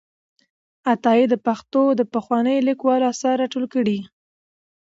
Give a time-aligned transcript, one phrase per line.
[0.91, 3.99] عطایي د پښتو د پخوانیو لیکوالو آثار راټول کړي دي.